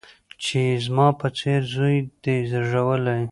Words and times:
چي 0.43 0.57
یې 0.69 0.75
زما 0.85 1.07
په 1.19 1.27
څېره 1.37 1.67
زوی 1.73 1.97
دی 2.23 2.37
زېږولی 2.51 3.19